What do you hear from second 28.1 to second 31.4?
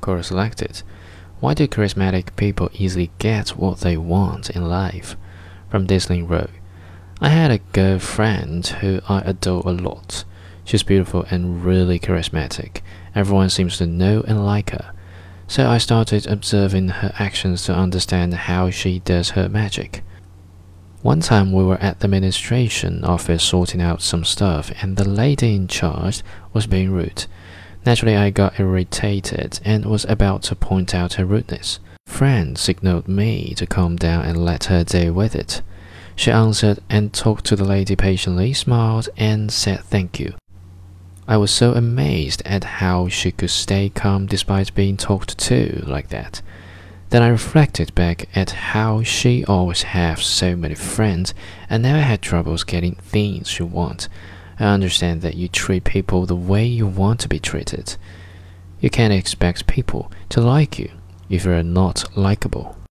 I got irritated and was about to point out her